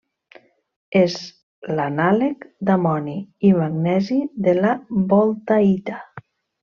[0.99, 1.17] És
[1.79, 3.15] l'anàleg d'amoni
[3.51, 4.73] i magnesi de la
[5.13, 6.01] voltaïta.